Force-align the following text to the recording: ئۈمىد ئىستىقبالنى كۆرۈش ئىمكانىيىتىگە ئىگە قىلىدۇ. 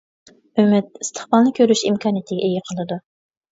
ئۈمىد 0.63 0.87
ئىستىقبالنى 1.01 1.53
كۆرۈش 1.61 1.85
ئىمكانىيىتىگە 1.91 2.51
ئىگە 2.51 2.67
قىلىدۇ. 2.73 3.01